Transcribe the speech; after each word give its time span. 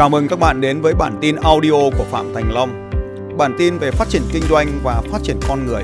Chào 0.00 0.08
mừng 0.08 0.28
các 0.28 0.38
bạn 0.38 0.60
đến 0.60 0.80
với 0.80 0.94
bản 0.94 1.18
tin 1.20 1.36
audio 1.36 1.72
của 1.98 2.04
Phạm 2.10 2.34
Thành 2.34 2.52
Long. 2.52 2.90
Bản 3.38 3.54
tin 3.58 3.78
về 3.78 3.90
phát 3.90 4.08
triển 4.08 4.22
kinh 4.32 4.42
doanh 4.42 4.80
và 4.84 5.02
phát 5.12 5.18
triển 5.22 5.40
con 5.48 5.66
người. 5.66 5.82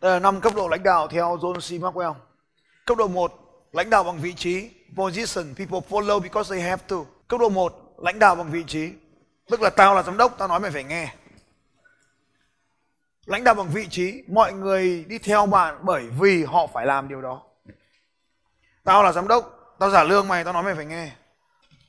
Đây 0.00 0.12
là 0.12 0.18
năm 0.18 0.40
cấp 0.40 0.52
độ 0.56 0.68
lãnh 0.68 0.82
đạo 0.82 1.08
theo 1.08 1.36
John 1.36 1.54
C. 1.54 1.82
Maxwell. 1.82 2.14
Cấp 2.86 2.98
độ 2.98 3.08
1, 3.08 3.32
lãnh 3.72 3.90
đạo 3.90 4.04
bằng 4.04 4.18
vị 4.18 4.32
trí, 4.32 4.70
position, 4.96 5.54
people 5.54 5.80
follow 5.90 6.20
because 6.20 6.54
they 6.54 6.64
have 6.64 6.82
to. 6.88 6.96
Cấp 7.28 7.40
độ 7.40 7.48
1, 7.48 7.94
lãnh 7.98 8.18
đạo 8.18 8.34
bằng 8.34 8.50
vị 8.50 8.64
trí. 8.66 8.90
Tức 9.50 9.62
là 9.62 9.70
tao 9.70 9.94
là 9.94 10.02
giám 10.02 10.16
đốc, 10.16 10.38
tao 10.38 10.48
nói 10.48 10.60
mày 10.60 10.70
phải 10.70 10.84
nghe. 10.84 11.14
Lãnh 13.26 13.44
đạo 13.44 13.54
bằng 13.54 13.68
vị 13.68 13.86
trí, 13.90 14.22
mọi 14.28 14.52
người 14.52 15.04
đi 15.08 15.18
theo 15.18 15.46
bạn 15.46 15.74
bởi 15.82 16.04
vì 16.20 16.44
họ 16.44 16.66
phải 16.74 16.86
làm 16.86 17.08
điều 17.08 17.22
đó. 17.22 17.45
Tao 18.86 19.02
là 19.02 19.12
giám 19.12 19.28
đốc, 19.28 19.74
tao 19.78 19.90
giả 19.90 20.04
lương 20.04 20.28
mày, 20.28 20.44
tao 20.44 20.52
nói 20.52 20.62
mày 20.62 20.74
phải 20.74 20.84
nghe. 20.84 21.12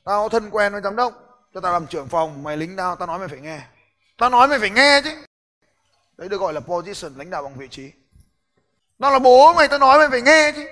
Tao 0.04 0.28
thân 0.28 0.50
quen 0.50 0.72
với 0.72 0.80
giám 0.80 0.96
đốc, 0.96 1.12
cho 1.54 1.60
tao 1.60 1.72
làm 1.72 1.86
trưởng 1.86 2.08
phòng, 2.08 2.42
mày 2.42 2.56
lính 2.56 2.76
tao, 2.76 2.96
tao 2.96 3.06
nói 3.06 3.18
mày 3.18 3.28
phải 3.28 3.40
nghe. 3.40 3.60
Tao 4.18 4.30
nói 4.30 4.48
mày 4.48 4.58
phải 4.58 4.70
nghe 4.70 5.00
chứ. 5.04 5.10
Đấy 6.16 6.28
được 6.28 6.40
gọi 6.40 6.52
là 6.52 6.60
position, 6.60 7.12
lãnh 7.16 7.30
đạo 7.30 7.42
bằng 7.42 7.54
vị 7.54 7.68
trí. 7.70 7.92
Tao 9.00 9.12
là 9.12 9.18
bố 9.18 9.52
mày, 9.54 9.68
tao 9.68 9.78
nói 9.78 9.98
mày 9.98 10.08
phải 10.10 10.22
nghe 10.22 10.52
chứ. 10.56 10.64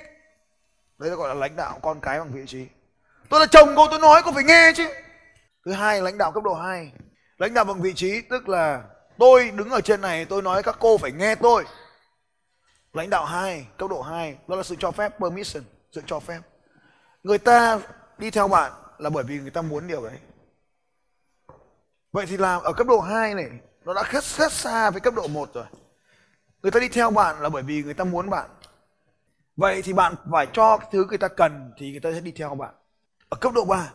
Đấy 0.99 1.11
được 1.11 1.17
gọi 1.17 1.29
là 1.29 1.35
lãnh 1.35 1.57
đạo 1.57 1.79
con 1.83 2.01
cái 2.01 2.19
bằng 2.19 2.33
vị 2.33 2.43
trí. 2.47 2.67
Tôi 3.29 3.41
là 3.41 3.47
chồng 3.47 3.69
cô, 3.77 3.87
tôi 3.91 3.99
nói 3.99 4.23
cô 4.25 4.33
phải 4.33 4.45
nghe 4.45 4.73
chứ. 4.77 4.89
Thứ 5.65 5.73
hai, 5.73 6.03
lãnh 6.03 6.19
đạo 6.19 6.33
cấp 6.33 6.43
độ 6.43 6.55
2. 6.55 6.93
Lãnh 7.39 7.55
đạo 7.55 7.65
bằng 7.65 7.83
vị 7.83 7.93
trí 7.95 8.21
tức 8.21 8.49
là 8.49 8.83
tôi 9.19 9.51
đứng 9.51 9.71
ở 9.71 9.81
trên 9.81 10.01
này 10.01 10.25
tôi 10.25 10.43
nói 10.43 10.63
các 10.63 10.77
cô 10.79 10.99
phải 10.99 11.13
nghe 11.13 11.35
tôi. 11.35 11.65
Lãnh 12.93 13.11
đạo 13.11 13.25
2, 13.25 13.67
cấp 13.77 13.91
độ 13.91 14.03
2, 14.03 14.37
đó 14.47 14.57
là 14.57 14.63
sự 14.63 14.75
cho 14.79 14.91
phép 14.91 15.13
permission 15.21 15.65
sự 15.93 16.03
cho 16.07 16.21
phép. 16.21 16.41
Người 17.23 17.39
ta 17.39 17.81
đi 18.19 18.31
theo 18.31 18.49
bạn 18.49 18.73
là 18.99 19.11
bởi 19.11 19.25
vì 19.25 19.41
người 19.41 19.51
ta 19.51 19.63
muốn 19.63 19.87
điều 19.87 20.05
đấy. 20.05 20.19
Vậy 22.13 22.27
thì 22.27 22.37
làm 22.37 22.63
ở 22.63 22.73
cấp 22.73 22.87
độ 22.87 23.01
2 23.01 23.35
này 23.35 23.51
nó 23.85 23.95
đã 23.95 24.03
khá, 24.03 24.21
rất 24.21 24.53
xa 24.53 24.91
với 24.91 25.01
cấp 25.01 25.15
độ 25.15 25.27
1 25.29 25.55
rồi. 25.55 25.65
Người 26.63 26.71
ta 26.71 26.81
đi 26.81 26.89
theo 26.89 27.11
bạn 27.11 27.41
là 27.41 27.49
bởi 27.49 27.63
vì 27.63 27.83
người 27.83 27.95
ta 27.95 28.05
muốn 28.05 28.31
bạn. 28.31 28.51
Vậy 29.57 29.83
thì 29.83 29.93
bạn 29.93 30.15
phải 30.31 30.47
cho 30.53 30.77
cái 30.79 30.89
thứ 30.93 31.05
người 31.09 31.19
ta 31.19 31.29
cần 31.29 31.73
thì 31.79 31.91
người 31.91 32.01
ta 32.01 32.13
sẽ 32.13 32.21
đi 32.21 32.33
theo 32.33 32.55
bạn. 32.55 32.75
Ở 33.29 33.37
cấp 33.41 33.53
độ 33.53 33.65
3 33.65 33.93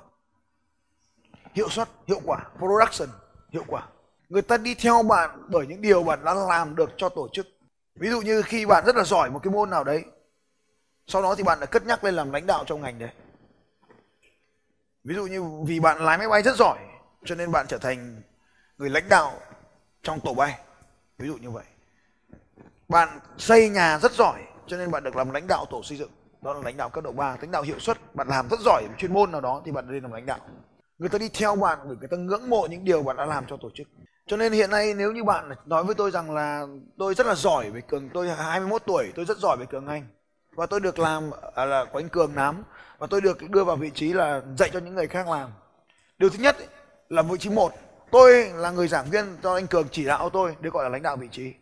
hiệu 1.53 1.69
suất 1.69 1.89
hiệu 2.07 2.21
quả 2.25 2.45
production 2.57 3.09
hiệu 3.51 3.63
quả. 3.67 3.87
Người 4.29 4.41
ta 4.41 4.57
đi 4.57 4.75
theo 4.75 5.03
bạn 5.03 5.45
bởi 5.47 5.67
những 5.67 5.81
điều 5.81 6.03
bạn 6.03 6.25
đã 6.25 6.33
làm 6.33 6.75
được 6.75 6.89
cho 6.97 7.09
tổ 7.09 7.29
chức. 7.33 7.47
Ví 7.95 8.09
dụ 8.09 8.21
như 8.21 8.41
khi 8.41 8.65
bạn 8.65 8.85
rất 8.85 8.95
là 8.95 9.03
giỏi 9.03 9.29
một 9.29 9.39
cái 9.43 9.53
môn 9.53 9.69
nào 9.69 9.83
đấy 9.83 10.03
sau 11.07 11.21
đó 11.21 11.35
thì 11.35 11.43
bạn 11.43 11.59
đã 11.59 11.65
cất 11.65 11.85
nhắc 11.85 12.03
lên 12.03 12.13
làm 12.13 12.31
lãnh 12.31 12.47
đạo 12.47 12.63
trong 12.67 12.81
ngành 12.81 12.99
đấy. 12.99 13.09
Ví 15.03 15.15
dụ 15.15 15.27
như 15.27 15.43
vì 15.67 15.79
bạn 15.79 16.01
lái 16.01 16.17
máy 16.17 16.27
bay 16.27 16.41
rất 16.41 16.55
giỏi, 16.55 16.77
cho 17.25 17.35
nên 17.35 17.51
bạn 17.51 17.65
trở 17.67 17.77
thành 17.77 18.21
người 18.77 18.89
lãnh 18.89 19.09
đạo 19.09 19.33
trong 20.03 20.19
tổ 20.19 20.33
bay. 20.33 20.59
Ví 21.17 21.27
dụ 21.27 21.37
như 21.37 21.51
vậy. 21.51 21.63
Bạn 22.89 23.19
xây 23.37 23.69
nhà 23.69 23.99
rất 23.99 24.11
giỏi, 24.11 24.39
cho 24.67 24.77
nên 24.77 24.91
bạn 24.91 25.03
được 25.03 25.15
làm 25.15 25.31
lãnh 25.31 25.47
đạo 25.47 25.65
tổ 25.69 25.83
xây 25.83 25.97
dựng. 25.97 26.11
Đó 26.41 26.53
là 26.53 26.59
lãnh 26.63 26.77
đạo 26.77 26.89
cấp 26.89 27.03
độ 27.03 27.11
3 27.11 27.37
lãnh 27.41 27.51
đạo 27.51 27.61
hiệu 27.61 27.79
suất. 27.79 28.15
Bạn 28.15 28.27
làm 28.27 28.49
rất 28.49 28.59
giỏi 28.59 28.83
ở 28.83 28.93
chuyên 28.97 29.13
môn 29.13 29.31
nào 29.31 29.41
đó 29.41 29.61
thì 29.65 29.71
bạn 29.71 29.89
lên 29.89 30.03
làm 30.03 30.11
lãnh 30.11 30.25
đạo. 30.25 30.39
Người 30.97 31.09
ta 31.09 31.17
đi 31.17 31.29
theo 31.29 31.55
bạn 31.55 31.79
bởi 31.87 31.97
người 31.97 32.07
ta 32.07 32.17
ngưỡng 32.17 32.49
mộ 32.49 32.67
những 32.69 32.85
điều 32.85 33.03
bạn 33.03 33.17
đã 33.17 33.25
làm 33.25 33.45
cho 33.47 33.57
tổ 33.57 33.69
chức. 33.75 33.87
Cho 34.27 34.37
nên 34.37 34.53
hiện 34.53 34.69
nay 34.69 34.93
nếu 34.93 35.11
như 35.11 35.23
bạn 35.23 35.51
nói 35.65 35.83
với 35.83 35.95
tôi 35.95 36.11
rằng 36.11 36.31
là 36.31 36.65
tôi 36.97 37.13
rất 37.15 37.27
là 37.27 37.35
giỏi 37.35 37.69
về 37.69 37.81
cường, 37.81 38.09
tôi 38.13 38.29
21 38.29 38.81
tuổi, 38.85 39.11
tôi 39.15 39.25
rất 39.25 39.37
giỏi 39.37 39.57
về 39.57 39.65
cường 39.65 39.87
anh 39.87 40.07
và 40.55 40.65
tôi 40.65 40.79
được 40.79 40.99
làm 40.99 41.31
à, 41.55 41.65
là 41.65 41.85
của 41.85 41.99
anh 41.99 42.09
cường 42.09 42.35
nắm 42.35 42.63
và 42.97 43.07
tôi 43.09 43.21
được 43.21 43.49
đưa 43.49 43.63
vào 43.63 43.75
vị 43.75 43.91
trí 43.95 44.13
là 44.13 44.41
dạy 44.57 44.69
cho 44.73 44.79
những 44.79 44.95
người 44.95 45.07
khác 45.07 45.27
làm. 45.27 45.49
Điều 46.17 46.29
thứ 46.29 46.37
nhất 46.39 46.57
là 47.09 47.21
vị 47.21 47.37
trí 47.39 47.49
một 47.49 47.73
tôi 48.11 48.49
là 48.55 48.71
người 48.71 48.87
giảng 48.87 49.09
viên 49.09 49.37
cho 49.43 49.53
anh 49.53 49.67
cường 49.67 49.87
chỉ 49.91 50.05
đạo 50.05 50.29
tôi 50.29 50.55
để 50.59 50.69
gọi 50.69 50.83
là 50.83 50.89
lãnh 50.89 51.03
đạo 51.03 51.17
vị 51.17 51.27
trí. 51.31 51.53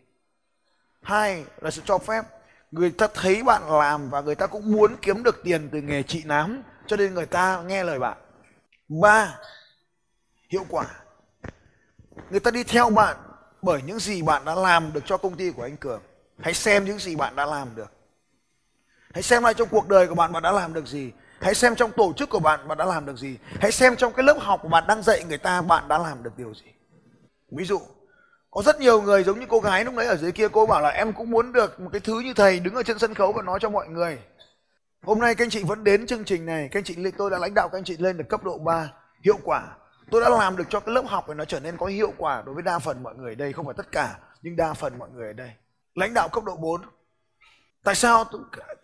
Hai 1.01 1.45
là 1.61 1.71
sự 1.71 1.81
cho 1.85 1.97
phép. 1.97 2.25
Người 2.71 2.91
ta 2.91 3.07
thấy 3.13 3.43
bạn 3.43 3.71
làm 3.71 4.09
và 4.09 4.21
người 4.21 4.35
ta 4.35 4.47
cũng 4.47 4.71
muốn 4.71 4.95
kiếm 5.01 5.23
được 5.23 5.43
tiền 5.43 5.69
từ 5.71 5.81
nghề 5.81 6.03
trị 6.03 6.23
nám 6.25 6.63
cho 6.87 6.97
nên 6.97 7.13
người 7.13 7.25
ta 7.25 7.61
nghe 7.61 7.83
lời 7.83 7.99
bạn. 7.99 8.17
Ba 9.01 9.39
hiệu 10.49 10.65
quả. 10.69 10.85
Người 12.29 12.39
ta 12.39 12.51
đi 12.51 12.63
theo 12.63 12.89
bạn 12.89 13.17
bởi 13.61 13.81
những 13.81 13.99
gì 13.99 14.21
bạn 14.21 14.45
đã 14.45 14.55
làm 14.55 14.93
được 14.93 15.01
cho 15.05 15.17
công 15.17 15.35
ty 15.35 15.51
của 15.51 15.63
anh 15.63 15.77
cường. 15.77 16.01
Hãy 16.39 16.53
xem 16.53 16.85
những 16.85 16.99
gì 16.99 17.15
bạn 17.15 17.35
đã 17.35 17.45
làm 17.45 17.67
được. 17.75 17.98
Hãy 19.13 19.23
xem 19.23 19.43
lại 19.43 19.53
trong 19.53 19.67
cuộc 19.71 19.87
đời 19.87 20.07
của 20.07 20.15
bạn 20.15 20.31
bạn 20.31 20.43
đã 20.43 20.51
làm 20.51 20.73
được 20.73 20.87
gì. 20.87 21.11
Hãy 21.41 21.55
xem 21.55 21.75
trong 21.75 21.91
tổ 21.91 22.13
chức 22.17 22.29
của 22.29 22.39
bạn 22.39 22.67
bạn 22.67 22.77
đã 22.77 22.85
làm 22.85 23.05
được 23.05 23.17
gì. 23.17 23.37
Hãy 23.59 23.71
xem 23.71 23.95
trong 23.95 24.13
cái 24.13 24.23
lớp 24.25 24.37
học 24.39 24.59
của 24.63 24.69
bạn 24.69 24.83
đang 24.87 25.03
dạy 25.03 25.23
người 25.23 25.37
ta 25.37 25.61
bạn 25.61 25.87
đã 25.87 25.97
làm 25.97 26.23
được 26.23 26.37
điều 26.37 26.53
gì. 26.53 26.71
Ví 27.51 27.65
dụ, 27.65 27.81
có 28.51 28.61
rất 28.61 28.79
nhiều 28.79 29.01
người 29.01 29.23
giống 29.23 29.39
như 29.39 29.45
cô 29.49 29.59
gái 29.59 29.85
lúc 29.85 29.95
đấy 29.95 30.07
ở 30.07 30.15
dưới 30.15 30.31
kia 30.31 30.47
cô 30.47 30.65
bảo 30.65 30.81
là 30.81 30.89
em 30.89 31.13
cũng 31.13 31.31
muốn 31.31 31.53
được 31.53 31.79
một 31.79 31.89
cái 31.91 31.99
thứ 31.99 32.19
như 32.19 32.33
thầy 32.33 32.59
đứng 32.59 32.75
ở 32.75 32.83
trên 32.83 32.99
sân 32.99 33.13
khấu 33.13 33.31
và 33.31 33.41
nói 33.41 33.59
cho 33.61 33.69
mọi 33.69 33.87
người. 33.87 34.19
Hôm 35.03 35.19
nay 35.19 35.35
các 35.35 35.45
anh 35.45 35.49
chị 35.49 35.63
vẫn 35.63 35.83
đến 35.83 36.07
chương 36.07 36.25
trình 36.25 36.45
này, 36.45 36.69
các 36.71 36.79
anh 36.79 36.83
chị 36.83 36.95
tôi 37.17 37.29
đã 37.29 37.37
lãnh 37.37 37.53
đạo 37.53 37.69
các 37.69 37.77
anh 37.77 37.83
chị 37.83 37.97
lên 37.97 38.17
được 38.17 38.29
cấp 38.29 38.43
độ 38.43 38.57
3 38.57 38.91
hiệu 39.25 39.37
quả. 39.43 39.63
Tôi 40.11 40.21
đã 40.21 40.29
làm 40.29 40.57
được 40.57 40.63
cho 40.69 40.79
cái 40.79 40.95
lớp 40.95 41.03
học 41.07 41.27
này 41.27 41.35
nó 41.35 41.45
trở 41.45 41.59
nên 41.59 41.77
có 41.77 41.85
hiệu 41.85 42.13
quả 42.17 42.43
đối 42.45 42.55
với 42.55 42.63
đa 42.63 42.79
phần 42.79 43.03
mọi 43.03 43.15
người 43.15 43.31
ở 43.31 43.35
đây, 43.35 43.53
không 43.53 43.65
phải 43.65 43.75
tất 43.77 43.91
cả, 43.91 44.19
nhưng 44.41 44.55
đa 44.55 44.73
phần 44.73 44.99
mọi 44.99 45.09
người 45.09 45.27
ở 45.27 45.33
đây. 45.33 45.51
Lãnh 45.95 46.13
đạo 46.13 46.29
cấp 46.29 46.43
độ 46.43 46.55
4 46.55 46.81
tại 47.83 47.95
sao 47.95 48.25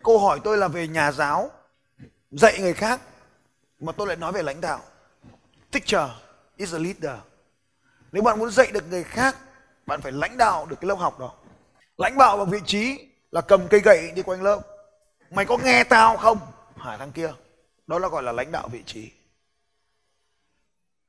câu 0.04 0.18
hỏi 0.18 0.40
tôi 0.44 0.58
là 0.58 0.68
về 0.68 0.88
nhà 0.88 1.12
giáo, 1.12 1.50
dạy 2.30 2.58
người 2.60 2.74
khác, 2.74 3.00
mà 3.80 3.92
tôi 3.92 4.06
lại 4.06 4.16
nói 4.16 4.32
về 4.32 4.42
lãnh 4.42 4.60
đạo? 4.60 4.80
Teacher 5.70 6.10
is 6.56 6.74
a 6.74 6.78
leader. 6.78 7.20
Nếu 8.12 8.22
bạn 8.22 8.38
muốn 8.38 8.50
dạy 8.50 8.70
được 8.72 8.84
người 8.90 9.04
khác, 9.04 9.36
bạn 9.86 10.00
phải 10.00 10.12
lãnh 10.12 10.36
đạo 10.36 10.66
được 10.66 10.76
cái 10.80 10.88
lớp 10.88 10.94
học 10.94 11.18
đó. 11.18 11.34
Lãnh 11.96 12.18
đạo 12.18 12.36
bằng 12.36 12.50
vị 12.50 12.58
trí 12.66 13.08
là 13.30 13.40
cầm 13.40 13.68
cây 13.68 13.80
gậy 13.80 14.10
đi 14.14 14.22
quanh 14.22 14.42
lớp. 14.42 14.60
Mày 15.30 15.44
có 15.44 15.58
nghe 15.58 15.84
tao 15.84 16.16
không? 16.16 16.38
Hỏi 16.76 16.98
thằng 16.98 17.12
kia. 17.12 17.32
Đó 17.86 17.98
là 17.98 18.08
gọi 18.08 18.22
là 18.22 18.32
lãnh 18.32 18.52
đạo 18.52 18.68
vị 18.68 18.82
trí. 18.86 19.10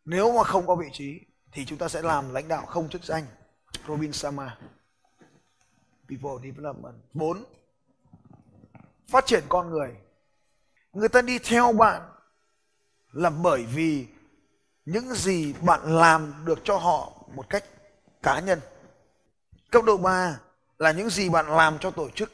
Nếu 0.06 0.34
mà 0.34 0.44
không 0.44 0.68
có 0.68 0.76
vị 0.76 0.88
trí, 0.94 1.20
thì 1.52 1.66
chúng 1.66 1.78
ta 1.78 1.88
sẽ 1.88 2.02
làm 2.02 2.34
lãnh 2.34 2.48
đạo 2.48 2.66
không 2.66 2.90
chức 2.90 3.04
danh. 3.04 3.26
Robin 3.88 4.14
Sama 4.14 4.58
People 6.10 6.50
Development. 6.50 6.96
4 7.14 7.44
phát 9.08 9.26
triển 9.26 9.44
con 9.50 9.70
người. 9.70 9.96
Người 10.94 11.10
ta 11.10 11.22
đi 11.22 11.40
theo 11.40 11.74
bạn 11.74 12.02
là 13.12 13.30
bởi 13.30 13.64
vì 13.64 14.08
những 14.86 15.14
gì 15.14 15.54
bạn 15.62 15.82
làm 15.84 16.34
được 16.46 16.60
cho 16.64 16.78
họ 16.78 17.14
một 17.36 17.50
cách 17.50 17.64
cá 18.24 18.40
nhân. 18.40 18.60
Cấp 19.72 19.84
độ 19.84 19.98
3 19.98 20.40
là 20.78 20.92
những 20.92 21.10
gì 21.10 21.30
bạn 21.30 21.48
làm 21.48 21.80
cho 21.80 21.92
tổ 21.92 22.10
chức. 22.10 22.32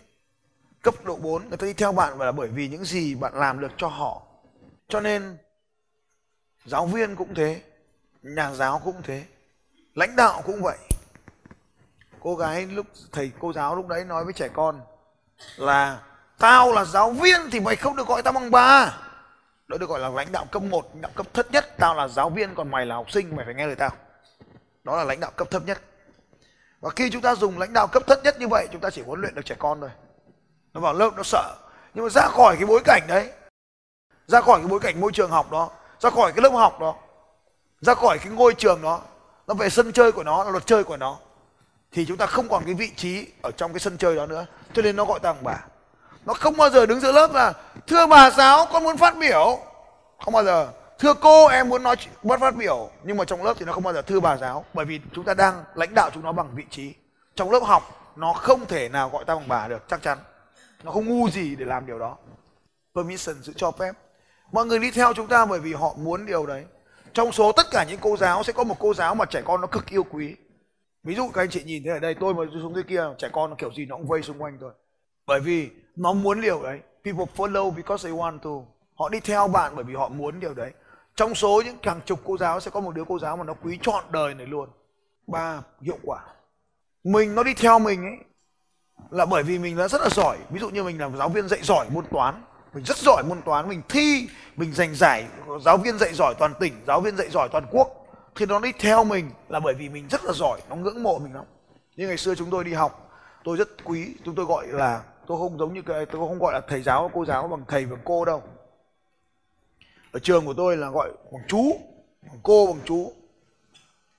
Cấp 0.82 0.96
độ 1.04 1.16
4 1.16 1.50
người 1.50 1.58
ta 1.58 1.68
đi 1.68 1.74
theo 1.74 1.92
bạn 1.92 2.20
là 2.20 2.32
bởi 2.32 2.48
vì 2.48 2.68
những 2.68 2.86
gì 2.86 3.16
bạn 3.16 3.34
làm 3.36 3.60
được 3.60 3.72
cho 3.78 3.88
họ. 3.88 4.22
Cho 4.88 5.00
nên, 5.00 5.38
giáo 6.66 6.86
viên 6.86 7.16
cũng 7.16 7.36
thế, 7.36 7.62
nhà 8.22 8.54
giáo 8.54 8.82
cũng 8.84 9.02
thế, 9.04 9.26
lãnh 9.94 10.16
đạo 10.16 10.42
cũng 10.46 10.62
vậy. 10.62 10.78
Cô 12.20 12.36
gái 12.36 12.66
lúc, 12.66 12.86
thầy 13.12 13.32
cô 13.40 13.54
giáo 13.54 13.76
lúc 13.76 13.88
đấy 13.88 14.06
nói 14.06 14.24
với 14.24 14.34
trẻ 14.34 14.50
con 14.54 14.82
là 15.56 16.02
Tao 16.44 16.72
là 16.72 16.86
giáo 16.86 17.12
viên 17.12 17.50
thì 17.52 17.60
mày 17.60 17.76
không 17.76 17.96
được 17.96 18.08
gọi 18.08 18.22
tao 18.22 18.34
bằng 18.34 18.52
bà. 18.52 18.98
Đó 19.68 19.78
được 19.78 19.90
gọi 19.90 20.00
là 20.00 20.10
lãnh 20.10 20.32
đạo 20.32 20.46
cấp 20.52 20.64
1, 20.64 20.86
lãnh 20.94 21.02
đạo 21.02 21.12
cấp 21.16 21.28
thấp 21.34 21.52
nhất. 21.52 21.78
Tao 21.78 21.96
là 21.96 22.08
giáo 22.08 22.30
viên 22.30 22.56
còn 22.56 22.72
mày 22.72 22.86
là 22.86 22.96
học 22.96 23.12
sinh, 23.12 23.36
mày 23.36 23.46
phải 23.46 23.54
nghe 23.54 23.66
lời 23.66 23.76
tao. 23.76 23.90
Đó 24.84 24.98
là 24.98 25.04
lãnh 25.04 25.20
đạo 25.20 25.32
cấp 25.36 25.48
thấp 25.52 25.62
nhất. 25.66 25.82
Và 26.80 26.90
khi 26.96 27.10
chúng 27.10 27.22
ta 27.22 27.36
dùng 27.36 27.60
lãnh 27.60 27.74
đạo 27.74 27.88
cấp 27.88 28.04
thấp 28.08 28.20
nhất 28.24 28.40
như 28.40 28.48
vậy, 28.48 28.68
chúng 28.72 28.82
ta 28.82 28.90
chỉ 28.90 29.02
huấn 29.02 29.22
luyện 29.22 29.36
được 29.36 29.46
trẻ 29.46 29.56
con 29.60 29.82
thôi. 29.82 29.90
Nó 30.74 30.82
vào 30.82 30.94
lớp 30.94 31.10
nó 31.16 31.24
sợ. 31.24 31.56
Nhưng 31.94 32.06
mà 32.06 32.10
ra 32.10 32.28
khỏi 32.28 32.56
cái 32.56 32.66
bối 32.66 32.82
cảnh 32.86 33.02
đấy, 33.08 33.32
ra 34.28 34.42
khỏi 34.42 34.60
cái 34.60 34.68
bối 34.68 34.80
cảnh 34.80 35.02
môi 35.02 35.12
trường 35.12 35.32
học 35.32 35.52
đó, 35.52 35.70
ra 36.00 36.10
khỏi 36.10 36.32
cái 36.32 36.42
lớp 36.42 36.50
học 36.50 36.80
đó, 36.80 36.96
ra 37.82 37.94
khỏi 37.94 38.20
cái 38.20 38.28
ngôi 38.28 38.54
trường 38.54 38.82
đó, 38.82 39.02
nó 39.48 39.54
về 39.54 39.70
sân 39.70 39.92
chơi 39.92 40.12
của 40.12 40.24
nó, 40.24 40.44
là 40.44 40.52
luật 40.52 40.66
chơi 40.66 40.84
của 40.84 40.98
nó 40.98 41.18
thì 41.92 42.06
chúng 42.06 42.18
ta 42.18 42.26
không 42.26 42.50
còn 42.50 42.66
cái 42.66 42.74
vị 42.74 42.92
trí 42.96 43.28
ở 43.42 43.52
trong 43.52 43.74
cái 43.74 43.80
sân 43.80 43.98
chơi 43.98 44.16
đó 44.16 44.26
nữa 44.26 44.46
cho 44.74 44.82
nên 44.82 44.96
nó 44.96 45.06
gọi 45.06 45.20
ta 45.20 45.34
bằng 45.34 45.44
bà 45.44 45.60
nó 46.26 46.34
không 46.34 46.58
bao 46.58 46.70
giờ 46.70 46.86
đứng 46.86 47.00
giữa 47.00 47.12
lớp 47.12 47.34
là, 47.34 47.54
thưa 47.88 48.06
bà 48.08 48.30
giáo, 48.30 48.66
con 48.72 48.84
muốn 48.84 48.98
phát 48.98 49.18
biểu. 49.18 49.60
Không 50.20 50.34
bao 50.34 50.44
giờ. 50.44 50.70
Thưa 51.00 51.14
cô, 51.14 51.48
em 51.48 51.70
muốn 51.70 51.84
nói 51.84 51.96
muốn 52.24 52.40
phát 52.40 52.56
biểu. 52.56 52.90
Nhưng 53.04 53.18
mà 53.18 53.26
trong 53.26 53.44
lớp 53.44 53.54
thì 53.60 53.66
nó 53.66 53.74
không 53.74 53.84
bao 53.84 53.94
giờ, 53.94 54.02
thưa 54.02 54.20
bà 54.20 54.38
giáo. 54.38 54.66
Bởi 54.74 54.86
vì 54.86 55.00
chúng 55.14 55.26
ta 55.26 55.34
đang 55.34 55.64
lãnh 55.76 55.94
đạo 55.94 56.10
chúng 56.14 56.24
nó 56.24 56.32
bằng 56.32 56.50
vị 56.56 56.64
trí. 56.70 56.94
Trong 57.36 57.52
lớp 57.52 57.60
học, 57.64 58.14
nó 58.16 58.34
không 58.34 58.66
thể 58.66 58.90
nào 58.90 59.10
gọi 59.10 59.26
ta 59.26 59.36
bằng 59.36 59.48
bà 59.48 59.68
được, 59.68 59.84
chắc 59.88 60.02
chắn. 60.02 60.18
Nó 60.84 60.92
không 60.92 61.06
ngu 61.06 61.30
gì 61.30 61.56
để 61.56 61.66
làm 61.66 61.86
điều 61.86 62.00
đó. 62.00 62.18
Permission 62.96 63.36
sự 63.44 63.54
cho 63.56 63.72
phép. 63.72 63.92
Mọi 64.52 64.66
người 64.66 64.80
đi 64.80 64.92
theo 64.92 65.14
chúng 65.14 65.28
ta 65.28 65.46
bởi 65.46 65.60
vì 65.60 65.74
họ 65.74 65.94
muốn 65.98 66.26
điều 66.26 66.46
đấy. 66.46 66.66
Trong 67.14 67.32
số 67.32 67.52
tất 67.52 67.66
cả 67.72 67.84
những 67.84 68.00
cô 68.02 68.18
giáo, 68.18 68.44
sẽ 68.44 68.54
có 68.54 68.64
một 68.64 68.76
cô 68.80 68.94
giáo 68.94 69.16
mà 69.16 69.26
trẻ 69.26 69.42
con 69.46 69.62
nó 69.62 69.68
cực 69.68 69.86
yêu 69.90 70.04
quý. 70.04 70.36
Ví 71.04 71.16
dụ 71.16 71.30
các 71.34 71.42
anh 71.42 71.50
chị 71.50 71.64
nhìn 71.64 71.84
thấy 71.84 71.94
ở 71.94 72.00
đây, 72.00 72.16
tôi 72.20 72.34
mà 72.34 72.44
xuống 72.62 72.76
dưới 72.76 72.84
kia, 72.84 73.04
trẻ 73.18 73.30
con 73.34 73.50
nó 73.50 73.56
kiểu 73.56 73.72
gì 73.74 73.86
nó 73.86 73.96
cũng 73.96 74.08
vây 74.08 74.22
xung 74.22 74.42
quanh 74.42 74.58
tôi 74.62 74.72
bởi 75.26 75.40
vì 75.40 75.70
nó 75.96 76.14
muốn 76.14 76.42
điều 76.42 76.64
đấy. 76.64 76.80
People 77.04 77.26
follow 77.36 77.72
because 77.72 78.10
they 78.10 78.18
want 78.20 78.40
to. 78.40 78.50
Họ 78.96 79.10
đi 79.10 79.20
theo 79.20 79.48
bạn 79.48 79.76
bởi 79.76 79.84
vì 79.84 79.96
họ 79.96 80.10
muốn 80.10 80.40
điều 80.40 80.54
đấy. 80.54 80.72
Trong 81.16 81.36
số 81.36 81.62
những 81.66 81.78
hàng 81.84 82.00
chục 82.06 82.20
cô 82.26 82.38
giáo, 82.38 82.60
sẽ 82.60 82.72
có 82.72 82.80
một 82.80 82.96
đứa 82.96 83.04
cô 83.08 83.20
giáo 83.20 83.38
mà 83.38 83.44
nó 83.44 83.54
quý 83.54 83.80
trọn 83.82 84.04
đời 84.10 84.34
này 84.34 84.48
luôn. 84.48 84.70
Ba, 85.28 85.62
hiệu 85.82 85.98
quả. 86.04 86.20
Mình, 87.04 87.36
nó 87.36 87.44
đi 87.44 87.54
theo 87.54 87.80
mình 87.80 88.04
ấy, 88.04 88.18
là 89.10 89.26
bởi 89.26 89.44
vì 89.44 89.60
mình 89.60 89.78
đã 89.78 89.88
rất 89.88 90.02
là 90.02 90.10
giỏi. 90.10 90.38
Ví 90.50 90.60
dụ 90.60 90.70
như 90.70 90.84
mình 90.84 91.00
là 91.02 91.10
giáo 91.10 91.30
viên 91.30 91.48
dạy 91.48 91.60
giỏi 91.64 91.86
môn 91.90 92.06
toán. 92.12 92.44
Mình 92.74 92.84
rất 92.84 92.98
giỏi 92.98 93.24
môn 93.24 93.42
toán, 93.42 93.70
mình 93.70 93.82
thi, 93.90 94.28
mình 94.56 94.74
giành 94.74 94.96
giải. 94.96 95.26
Giáo 95.62 95.78
viên 95.78 95.98
dạy 95.98 96.14
giỏi 96.14 96.36
toàn 96.40 96.54
tỉnh, 96.60 96.74
giáo 96.88 97.02
viên 97.02 97.18
dạy 97.18 97.30
giỏi 97.30 97.50
toàn 97.52 97.66
quốc. 97.72 98.08
Thì 98.36 98.46
nó 98.46 98.60
đi 98.60 98.72
theo 98.80 99.04
mình 99.04 99.30
là 99.50 99.60
bởi 99.60 99.74
vì 99.74 99.90
mình 99.90 100.08
rất 100.08 100.26
là 100.26 100.34
giỏi. 100.34 100.62
Nó 100.70 100.76
ngưỡng 100.76 101.04
mộ 101.04 101.20
mình 101.20 101.34
lắm. 101.34 101.46
Như 101.96 102.08
ngày 102.08 102.18
xưa 102.18 102.36
chúng 102.36 102.50
tôi 102.50 102.64
đi 102.64 102.74
học, 102.74 103.12
tôi 103.44 103.58
rất 103.58 103.84
quý, 103.84 104.16
chúng 104.26 104.36
tôi 104.36 104.46
gọi 104.46 104.68
là 104.68 105.02
tôi 105.28 105.38
không 105.38 105.58
giống 105.58 105.74
như 105.74 105.82
cái, 105.82 106.06
tôi 106.06 106.28
không 106.28 106.40
gọi 106.40 106.54
là 106.54 106.62
thầy 106.68 106.82
giáo 106.82 107.12
cô 107.14 107.26
giáo 107.26 107.48
bằng 107.48 107.66
thầy 107.68 107.86
bằng 107.86 108.00
cô 108.06 108.26
đâu. 108.26 108.44
Ở 110.12 110.20
trường 110.20 110.46
của 110.46 110.54
tôi 110.54 110.78
là 110.78 110.90
gọi 110.90 111.12
bằng 111.32 111.44
chú, 111.48 111.72
bằng 112.22 112.40
cô 112.44 112.68
bằng 112.68 112.82
chú. 112.86 113.14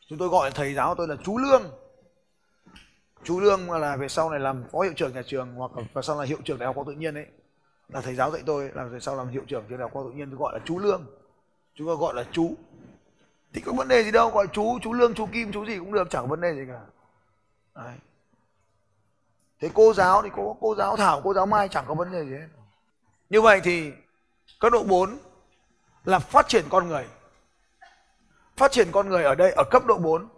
Chúng 0.09 0.19
tôi 0.19 0.29
gọi 0.29 0.51
thầy 0.51 0.75
giáo 0.75 0.95
tôi 0.95 1.09
là 1.09 1.17
chú 1.25 1.39
lương. 1.39 1.63
Chú 3.25 3.41
lương 3.41 3.71
là 3.71 3.97
về 3.97 4.09
sau 4.09 4.31
này 4.31 4.41
làm 4.41 4.65
phó 4.73 4.81
hiệu 4.81 4.93
trưởng 4.97 5.15
nhà 5.15 5.23
trường 5.27 5.55
hoặc 5.55 5.71
và 5.93 6.03
sau 6.03 6.19
là 6.19 6.25
hiệu 6.25 6.39
trưởng 6.45 6.59
đại 6.59 6.67
học 6.67 6.77
khoa 6.77 6.85
tự 6.87 6.93
nhiên 6.93 7.15
ấy. 7.15 7.27
Là 7.89 8.01
thầy 8.01 8.15
giáo 8.15 8.31
dạy 8.31 8.43
tôi, 8.47 8.71
là 8.75 8.85
về 8.85 9.01
sau 9.01 9.17
làm 9.17 9.29
hiệu 9.29 9.43
trưởng 9.47 9.65
trường 9.69 9.79
đại 9.79 9.83
học 9.83 9.93
khoa 9.93 10.03
tự 10.03 10.11
nhiên 10.11 10.31
tôi 10.31 10.39
gọi 10.39 10.53
là 10.53 10.61
chú 10.65 10.79
lương. 10.79 11.07
Chúng 11.75 11.87
tôi 11.87 11.97
gọi 11.97 12.15
là 12.15 12.25
chú. 12.33 12.55
Thì 13.53 13.61
có 13.61 13.73
vấn 13.73 13.89
đề 13.89 14.05
gì 14.05 14.11
đâu, 14.11 14.31
gọi 14.31 14.47
chú 14.53 14.79
chú 14.83 14.93
lương, 14.93 15.15
chú 15.15 15.27
kim, 15.33 15.53
chú 15.53 15.67
gì 15.67 15.79
cũng 15.79 15.93
được, 15.93 16.11
chẳng 16.11 16.23
có 16.23 16.27
vấn 16.27 16.41
đề 16.41 16.55
gì 16.55 16.63
cả. 16.69 16.81
Đấy 17.75 17.95
thế 19.65 19.71
cô 19.75 19.95
giáo 19.95 20.23
thì 20.23 20.29
có 20.37 20.55
cô 20.61 20.75
giáo 20.75 20.97
thảo 20.97 21.21
cô 21.25 21.35
giáo 21.35 21.47
mai 21.47 21.69
chẳng 21.69 21.85
có 21.89 21.95
vấn 21.95 22.13
đề 22.13 22.25
gì 22.25 22.31
hết. 22.31 22.47
Như 23.31 23.41
vậy 23.41 23.61
thì 23.65 23.93
cấp 24.61 24.73
độ 24.73 24.83
4 24.83 25.19
là 26.05 26.19
phát 26.19 26.49
triển 26.49 26.65
con 26.69 26.89
người. 26.89 27.05
Phát 28.57 28.73
triển 28.73 28.89
con 28.93 29.09
người 29.09 29.25
ở 29.25 29.35
đây 29.35 29.53
ở 29.53 29.65
cấp 29.71 29.85
độ 29.87 29.99
4 29.99 30.29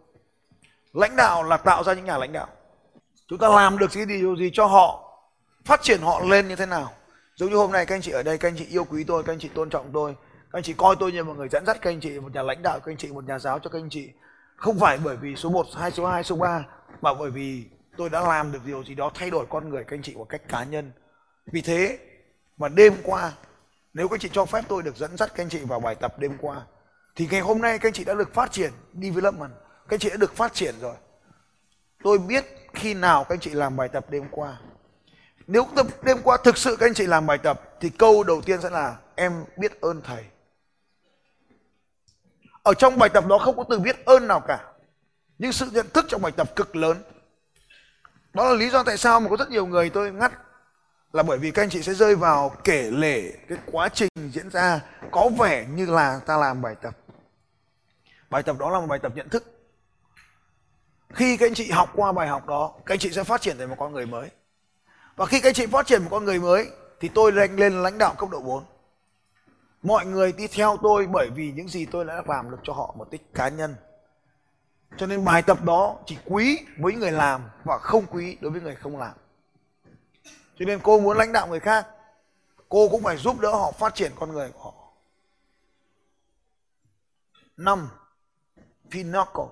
lãnh 0.93 1.17
đạo 1.17 1.43
là 1.43 1.57
tạo 1.57 1.85
ra 1.85 1.95
những 1.95 2.05
nhà 2.05 2.19
lãnh 2.19 2.33
đạo. 2.33 2.47
Chúng 3.29 3.39
ta 3.39 3.49
làm 3.49 3.79
được 3.79 3.87
cái 3.93 4.07
điều 4.07 4.37
gì 4.37 4.51
cho 4.53 4.67
họ 4.67 5.19
phát 5.65 5.83
triển 5.83 6.01
họ 6.01 6.21
lên 6.21 6.49
như 6.49 6.57
thế 6.57 6.67
nào. 6.67 6.93
Giống 7.37 7.51
như 7.51 7.57
hôm 7.57 7.73
nay 7.73 7.87
các 7.87 7.95
anh 7.95 8.03
chị 8.03 8.11
ở 8.11 8.23
đây 8.23 8.39
các 8.39 8.49
anh 8.49 8.57
chị 8.59 8.67
yêu 8.71 8.85
quý 8.85 9.05
tôi 9.05 9.23
các 9.23 9.33
anh 9.33 9.39
chị 9.39 9.49
tôn 9.49 9.71
trọng 9.71 9.91
tôi 9.93 10.15
các 10.53 10.59
anh 10.59 10.63
chị 10.63 10.73
coi 10.73 10.97
tôi 10.97 11.13
như 11.13 11.25
một 11.25 11.37
người 11.37 11.49
dẫn 11.49 11.67
dắt 11.67 11.79
các 11.81 11.91
anh 11.91 12.01
chị 12.01 12.21
một 12.21 12.35
nhà 12.35 12.43
lãnh 12.43 12.63
đạo 12.63 12.81
các 12.81 12.93
anh 12.93 12.97
chị 12.97 13.13
một 13.13 13.25
nhà 13.25 13.39
giáo 13.39 13.59
cho 13.59 13.71
các 13.71 13.79
anh 13.79 13.91
chị. 13.91 14.11
Không 14.57 14.79
phải 14.79 14.99
bởi 15.05 15.17
vì 15.17 15.37
số 15.37 15.51
1, 15.51 15.67
hai 15.75 15.91
số 15.91 16.07
2, 16.07 16.25
số 16.25 16.37
3 16.37 16.65
mà 17.01 17.15
bởi 17.15 17.31
vì 17.31 17.65
tôi 17.97 18.11
đã 18.11 18.21
làm 18.21 18.53
được 18.53 18.59
điều 18.65 18.85
gì 18.85 18.95
đó 18.95 19.11
thay 19.15 19.31
đổi 19.31 19.47
con 19.51 19.69
người 19.69 19.85
các 19.85 19.97
anh 19.97 20.03
chị 20.03 20.15
một 20.15 20.29
cách 20.29 20.43
cá 20.49 20.65
nhân. 20.65 20.93
Vì 21.47 21.61
thế 21.63 21.99
mà 22.57 22.69
đêm 22.69 22.95
qua, 23.03 23.33
nếu 23.95 24.09
các 24.09 24.15
anh 24.15 24.21
chị 24.21 24.31
cho 24.33 24.45
phép 24.45 24.65
tôi 24.69 24.83
được 24.83 24.97
dẫn 24.97 25.17
dắt 25.17 25.33
các 25.35 25.43
anh 25.43 25.49
chị 25.49 25.59
vào 25.59 25.81
bài 25.81 25.95
tập 25.95 26.19
đêm 26.19 26.37
qua, 26.41 26.63
thì 27.17 27.29
ngày 27.31 27.41
hôm 27.41 27.59
nay 27.59 27.79
các 27.79 27.89
anh 27.89 27.93
chị 27.93 28.05
đã 28.05 28.15
được 28.15 28.35
phát 28.35 28.53
triển 28.53 28.73
development. 29.03 29.53
Các 29.89 29.95
anh 29.95 29.99
chị 29.99 30.11
đã 30.11 30.17
được 30.17 30.37
phát 30.37 30.55
triển 30.55 30.75
rồi. 30.81 30.97
Tôi 32.03 32.19
biết 32.19 32.45
khi 32.75 32.95
nào 32.95 33.25
các 33.25 33.35
anh 33.35 33.41
chị 33.41 33.51
làm 33.51 33.77
bài 33.77 33.89
tập 33.89 34.11
đêm 34.11 34.25
qua. 34.31 34.61
Nếu 35.47 35.67
tập 35.77 35.87
đêm 36.03 36.19
qua 36.23 36.39
thực 36.45 36.57
sự 36.57 36.77
các 36.77 36.87
anh 36.87 36.95
chị 36.95 37.07
làm 37.07 37.27
bài 37.27 37.39
tập, 37.39 37.63
thì 37.81 37.91
câu 37.91 38.25
đầu 38.25 38.41
tiên 38.41 38.61
sẽ 38.63 38.71
là, 38.71 38.97
em 39.15 39.45
biết 39.57 39.81
ơn 39.81 40.03
thầy. 40.03 40.25
Ở 42.63 42.75
trong 42.75 42.99
bài 42.99 43.09
tập 43.09 43.27
đó 43.27 43.39
không 43.39 43.57
có 43.57 43.65
từ 43.69 43.79
biết 43.79 44.05
ơn 44.05 44.29
nào 44.29 44.41
cả. 44.41 44.73
Nhưng 45.39 45.53
sự 45.53 45.67
nhận 45.73 45.87
thức 45.95 46.05
trong 46.09 46.23
bài 46.23 46.33
tập 46.33 46.57
cực 46.57 46.77
lớn 46.77 46.97
đó 48.37 48.49
là 48.49 48.55
lý 48.55 48.71
do 48.71 48.83
tại 48.83 48.99
sao 48.99 49.21
mà 49.21 49.31
có 49.31 49.37
rất 49.37 49.51
nhiều 49.51 49.67
người 49.67 49.91
tôi 49.91 50.13
ngắt. 50.13 50.33
Là 51.13 51.23
bởi 51.23 51.39
vì 51.39 51.51
các 51.51 51.63
anh 51.63 51.71
chị 51.71 51.83
sẽ 51.83 51.95
rơi 51.95 52.17
vào 52.17 52.57
kể 52.65 52.91
lể 52.91 53.33
cái 53.49 53.59
quá 53.67 53.89
trình 53.89 54.09
diễn 54.33 54.51
ra 54.51 54.81
có 55.11 55.31
vẻ 55.39 55.67
như 55.71 55.87
là 55.87 56.21
ta 56.27 56.37
làm 56.37 56.63
bài 56.63 56.75
tập. 56.83 56.97
Bài 58.31 58.43
tập 58.43 58.57
đó 58.59 58.71
là 58.71 58.81
một 58.81 58.87
bài 58.87 58.99
tập 58.99 59.13
nhận 59.15 59.29
thức. 59.29 59.45
Khi 61.15 61.37
các 61.37 61.47
anh 61.47 61.55
chị 61.55 61.71
học 61.71 61.91
qua 61.95 62.13
bài 62.13 62.29
học 62.29 62.47
đó, 62.47 62.73
các 62.87 62.95
anh 62.95 62.99
chị 62.99 63.13
sẽ 63.13 63.25
phát 63.25 63.41
triển 63.41 63.59
thành 63.59 63.69
một 63.69 63.77
con 63.79 63.93
người 63.93 64.07
mới. 64.07 64.29
Và 65.17 65.27
khi 65.27 65.41
các 65.41 65.49
anh 65.49 65.55
chị 65.55 65.67
phát 65.67 65.87
triển 65.87 66.03
một 66.03 66.09
con 66.11 66.25
người 66.25 66.39
mới, 66.39 66.67
thì 67.01 67.09
tôi 67.09 67.33
lên 67.33 67.57
lên 67.57 67.83
lãnh 67.83 67.99
đạo 67.99 68.15
cấp 68.19 68.31
độ 68.31 68.41
4 68.41 68.65
mọi 69.87 70.07
người 70.07 70.33
đi 70.33 70.47
theo 70.47 70.77
tôi 70.83 71.07
bởi 71.07 71.31
vì 71.35 71.53
những 71.53 71.69
gì 71.69 71.87
tôi 71.87 72.05
đã 72.05 72.23
làm 72.27 72.51
được 72.51 72.57
cho 72.63 72.73
họ 72.73 72.95
một 72.99 73.11
tích 73.11 73.35
cá 73.35 73.49
nhân 73.49 73.75
cho 74.99 75.07
nên 75.07 75.25
bài 75.25 75.43
tập 75.43 75.65
đó 75.65 75.99
chỉ 76.07 76.19
quý 76.25 76.59
với 76.79 76.95
người 76.95 77.13
làm 77.13 77.49
và 77.65 77.79
không 77.79 78.07
quý 78.07 78.37
đối 78.41 78.53
với 78.53 78.61
người 78.61 78.75
không 78.75 78.99
làm. 78.99 79.15
Cho 80.59 80.65
nên 80.67 80.81
cô 80.83 81.01
muốn 81.01 81.17
lãnh 81.17 81.33
đạo 81.33 81.47
người 81.47 81.61
khác, 81.61 81.87
cô 82.69 82.89
cũng 82.89 83.03
phải 83.03 83.17
giúp 83.17 83.41
đỡ 83.41 83.51
họ 83.51 83.73
phát 83.73 83.95
triển 83.95 84.13
con 84.17 84.33
người 84.33 84.51
của 84.51 84.63
họ. 84.63 84.75
Năm 87.57 87.89
pinnacle 88.91 89.45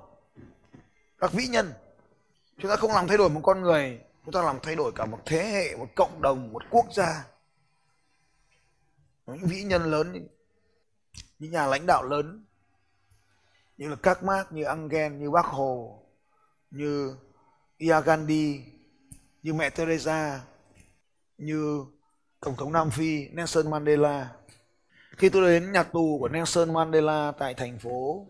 các 1.19 1.33
vĩ 1.33 1.47
nhân. 1.47 1.73
Chúng 2.59 2.71
ta 2.71 2.77
không 2.77 2.93
làm 2.93 3.09
thay 3.09 3.19
đổi 3.19 3.31
một 3.31 3.41
con 3.43 3.61
người, 3.61 4.01
chúng 4.25 4.33
ta 4.33 4.43
làm 4.43 4.59
thay 4.63 4.77
đổi 4.77 4.93
cả 4.95 5.05
một 5.05 5.19
thế 5.27 5.45
hệ, 5.45 5.77
một 5.77 5.89
cộng 5.95 6.23
đồng, 6.23 6.53
một 6.53 6.63
quốc 6.71 6.87
gia. 6.93 7.25
Những 9.27 9.47
vĩ 9.47 9.63
nhân 9.63 9.91
lớn, 9.91 10.29
những 11.39 11.51
nhà 11.51 11.67
lãnh 11.67 11.87
đạo 11.87 12.03
lớn 12.03 12.45
như 13.77 13.89
là 13.89 13.97
các 13.97 14.23
mác 14.23 14.53
như 14.53 14.65
Engel 14.65 15.13
như 15.13 15.31
Bác 15.31 15.47
Hồ 15.47 16.03
như 16.71 17.17
Ia 17.79 18.01
Gandhi 18.05 18.61
như 19.43 19.55
mẹ 19.55 19.71
Teresa 19.71 20.41
như 21.39 21.85
tổng 22.41 22.57
thống 22.57 22.73
Nam 22.73 22.91
Phi 22.91 23.29
Nelson 23.29 23.71
Mandela. 23.71 24.31
Khi 25.17 25.29
tôi 25.29 25.51
đến 25.51 25.73
nhà 25.73 25.83
tù 25.83 26.19
của 26.21 26.29
Nelson 26.29 26.73
Mandela 26.73 27.33
tại 27.39 27.55
thành 27.55 27.79
phố 27.79 28.27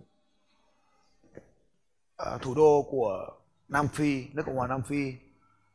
uh, 2.22 2.42
thủ 2.42 2.54
đô 2.54 2.86
của 2.90 3.26
Nam 3.68 3.88
Phi 3.88 4.24
nước 4.32 4.42
Cộng 4.46 4.56
hòa 4.56 4.66
Nam 4.66 4.82
Phi 4.82 5.12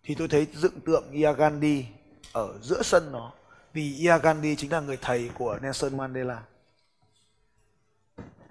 thì 0.04 0.16
tôi 0.16 0.28
thấy 0.28 0.48
dựng 0.54 0.80
tượng 0.86 1.12
Ia 1.12 1.34
Gandhi 1.34 1.86
ở 2.34 2.60
giữa 2.62 2.82
sân 2.82 3.12
nó 3.12 3.34
vì 3.74 3.98
Ia 3.98 4.20
Gandhi 4.24 4.56
chính 4.56 4.72
là 4.72 4.80
người 4.80 4.98
thầy 5.02 5.30
của 5.38 5.60
Nelson 5.62 5.98
Mandela 5.98 6.44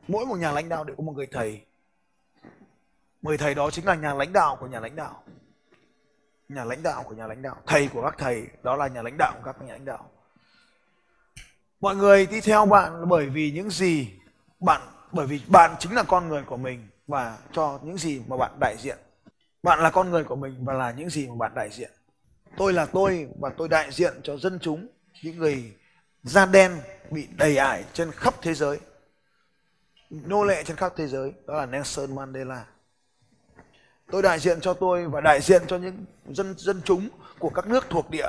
mỗi 0.08 0.26
một 0.26 0.36
nhà 0.36 0.52
lãnh 0.52 0.68
đạo 0.68 0.84
đều 0.84 0.96
có 0.96 1.02
một 1.02 1.12
người 1.16 1.26
thầy. 1.26 1.60
Người 3.22 3.38
thầy 3.38 3.54
đó 3.54 3.70
chính 3.70 3.86
là 3.86 3.94
nhà 3.94 4.14
lãnh 4.14 4.32
đạo 4.32 4.56
của 4.60 4.66
nhà 4.66 4.80
lãnh 4.80 4.96
đạo. 4.96 5.22
Nhà 6.48 6.64
lãnh 6.64 6.82
đạo 6.82 7.02
của 7.02 7.14
nhà 7.14 7.26
lãnh 7.26 7.42
đạo. 7.42 7.56
Thầy 7.66 7.88
của 7.88 8.02
các 8.02 8.14
thầy, 8.18 8.46
đó 8.62 8.76
là 8.76 8.88
nhà 8.88 9.02
lãnh 9.02 9.16
đạo 9.18 9.32
của 9.36 9.42
các 9.44 9.62
nhà 9.62 9.72
lãnh 9.72 9.84
đạo. 9.84 10.10
Mọi 11.80 11.96
người 11.96 12.26
đi 12.26 12.40
theo 12.40 12.66
bạn 12.66 13.08
bởi 13.08 13.26
vì 13.26 13.50
những 13.50 13.70
gì 13.70 14.08
bạn, 14.60 14.80
bởi 15.12 15.26
vì 15.26 15.40
bạn 15.48 15.74
chính 15.78 15.92
là 15.92 16.02
con 16.02 16.28
người 16.28 16.42
của 16.42 16.56
mình 16.56 16.88
và 17.06 17.38
cho 17.52 17.78
những 17.82 17.98
gì 17.98 18.22
mà 18.26 18.36
bạn 18.36 18.60
đại 18.60 18.76
diện. 18.78 18.98
Bạn 19.62 19.80
là 19.80 19.90
con 19.90 20.10
người 20.10 20.24
của 20.24 20.36
mình 20.36 20.64
và 20.64 20.74
là 20.74 20.90
những 20.90 21.10
gì 21.10 21.28
mà 21.28 21.34
bạn 21.38 21.52
đại 21.54 21.70
diện. 21.70 21.90
Tôi 22.56 22.72
là 22.72 22.86
tôi 22.86 23.28
và 23.40 23.50
tôi 23.56 23.68
đại 23.68 23.92
diện 23.92 24.20
cho 24.22 24.36
dân 24.36 24.58
chúng, 24.62 24.88
những 25.22 25.36
người 25.36 25.72
da 26.22 26.46
đen 26.46 26.72
bị 27.10 27.28
đầy 27.36 27.56
ải 27.56 27.84
trên 27.92 28.10
khắp 28.10 28.34
thế 28.42 28.54
giới 28.54 28.78
nô 30.10 30.44
lệ 30.44 30.64
trên 30.64 30.76
khắp 30.76 30.92
thế 30.96 31.08
giới, 31.08 31.32
đó 31.46 31.54
là 31.54 31.66
Nelson 31.66 32.14
Mandela. 32.14 32.64
Tôi 34.10 34.22
đại 34.22 34.38
diện 34.38 34.60
cho 34.60 34.74
tôi 34.74 35.08
và 35.08 35.20
đại 35.20 35.40
diện 35.40 35.62
cho 35.66 35.78
những 35.78 36.04
dân 36.28 36.54
dân 36.58 36.80
chúng 36.84 37.08
của 37.38 37.50
các 37.50 37.66
nước 37.66 37.86
thuộc 37.90 38.10
địa. 38.10 38.28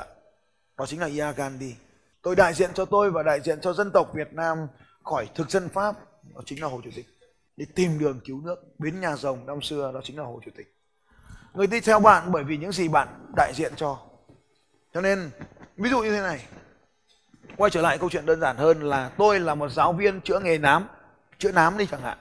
Đó 0.76 0.86
chính 0.86 1.00
là 1.00 1.06
Ia 1.06 1.32
Gandhi. 1.36 1.74
Tôi 2.22 2.36
đại 2.36 2.54
diện 2.54 2.70
cho 2.74 2.84
tôi 2.84 3.10
và 3.10 3.22
đại 3.22 3.40
diện 3.40 3.60
cho 3.60 3.72
dân 3.72 3.90
tộc 3.90 4.10
Việt 4.14 4.32
Nam 4.32 4.66
khỏi 5.04 5.28
thực 5.34 5.50
dân 5.50 5.68
Pháp, 5.68 5.96
đó 6.34 6.40
chính 6.46 6.62
là 6.62 6.68
Hồ 6.68 6.80
Chủ 6.84 6.90
tịch. 6.96 7.06
Để 7.56 7.66
tìm 7.74 7.98
đường 7.98 8.20
cứu 8.24 8.40
nước, 8.40 8.56
biến 8.78 9.00
nhà 9.00 9.16
rồng 9.16 9.46
năm 9.46 9.62
xưa, 9.62 9.92
đó 9.94 10.00
chính 10.04 10.18
là 10.18 10.24
Hồ 10.24 10.40
Chủ 10.44 10.50
tịch. 10.56 10.74
Người 11.54 11.66
đi 11.66 11.80
theo 11.80 12.00
bạn 12.00 12.32
bởi 12.32 12.44
vì 12.44 12.56
những 12.56 12.72
gì 12.72 12.88
bạn 12.88 13.08
đại 13.36 13.52
diện 13.54 13.72
cho. 13.76 13.98
Cho 14.94 15.00
nên, 15.00 15.30
ví 15.76 15.90
dụ 15.90 16.02
như 16.02 16.10
thế 16.10 16.20
này. 16.20 16.44
Quay 17.56 17.70
trở 17.70 17.82
lại 17.82 17.98
câu 17.98 18.10
chuyện 18.10 18.26
đơn 18.26 18.40
giản 18.40 18.56
hơn 18.56 18.82
là 18.82 19.10
tôi 19.18 19.40
là 19.40 19.54
một 19.54 19.68
giáo 19.68 19.92
viên 19.92 20.20
chữa 20.20 20.40
nghề 20.40 20.58
nám 20.58 20.88
chữa 21.40 21.52
nám 21.52 21.78
đi 21.78 21.86
chẳng 21.90 22.02
hạn. 22.02 22.18